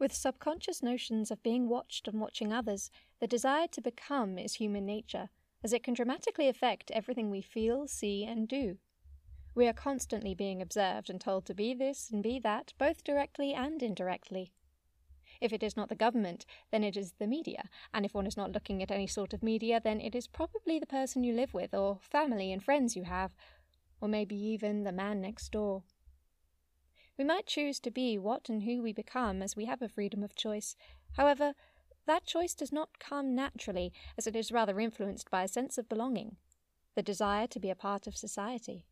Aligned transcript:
With 0.00 0.14
subconscious 0.14 0.82
notions 0.82 1.30
of 1.30 1.42
being 1.42 1.68
watched 1.68 2.08
and 2.08 2.18
watching 2.18 2.54
others, 2.54 2.90
the 3.20 3.26
desire 3.26 3.68
to 3.68 3.82
become 3.82 4.38
is 4.38 4.54
human 4.54 4.86
nature, 4.86 5.28
as 5.62 5.74
it 5.74 5.84
can 5.84 5.92
dramatically 5.92 6.48
affect 6.48 6.90
everything 6.90 7.28
we 7.28 7.42
feel, 7.42 7.86
see, 7.86 8.24
and 8.24 8.48
do. 8.48 8.78
We 9.54 9.68
are 9.68 9.74
constantly 9.74 10.34
being 10.34 10.62
observed 10.62 11.10
and 11.10 11.20
told 11.20 11.44
to 11.46 11.54
be 11.54 11.74
this 11.74 12.08
and 12.10 12.22
be 12.22 12.38
that, 12.38 12.72
both 12.78 13.04
directly 13.04 13.52
and 13.52 13.82
indirectly. 13.82 14.54
If 15.38 15.52
it 15.52 15.62
is 15.62 15.76
not 15.76 15.90
the 15.90 15.94
government, 15.94 16.46
then 16.70 16.82
it 16.82 16.96
is 16.96 17.12
the 17.18 17.26
media, 17.26 17.68
and 17.92 18.06
if 18.06 18.14
one 18.14 18.26
is 18.26 18.38
not 18.38 18.52
looking 18.52 18.82
at 18.82 18.90
any 18.90 19.06
sort 19.06 19.34
of 19.34 19.42
media, 19.42 19.82
then 19.84 20.00
it 20.00 20.14
is 20.14 20.26
probably 20.26 20.78
the 20.78 20.86
person 20.86 21.24
you 21.24 21.34
live 21.34 21.52
with, 21.52 21.74
or 21.74 21.98
family 22.00 22.52
and 22.52 22.64
friends 22.64 22.96
you 22.96 23.04
have, 23.04 23.34
or 24.00 24.08
maybe 24.08 24.34
even 24.34 24.84
the 24.84 24.92
man 24.92 25.20
next 25.20 25.52
door. 25.52 25.82
We 27.20 27.26
might 27.26 27.44
choose 27.44 27.78
to 27.80 27.90
be 27.90 28.16
what 28.16 28.48
and 28.48 28.62
who 28.62 28.80
we 28.80 28.94
become 28.94 29.42
as 29.42 29.54
we 29.54 29.66
have 29.66 29.82
a 29.82 29.90
freedom 29.90 30.22
of 30.22 30.34
choice. 30.34 30.74
However, 31.18 31.52
that 32.06 32.24
choice 32.24 32.54
does 32.54 32.72
not 32.72 32.98
come 32.98 33.34
naturally, 33.34 33.92
as 34.16 34.26
it 34.26 34.34
is 34.34 34.50
rather 34.50 34.80
influenced 34.80 35.30
by 35.30 35.42
a 35.42 35.48
sense 35.48 35.76
of 35.76 35.86
belonging, 35.86 36.38
the 36.94 37.02
desire 37.02 37.46
to 37.48 37.60
be 37.60 37.68
a 37.68 37.74
part 37.74 38.06
of 38.06 38.16
society. 38.16 38.86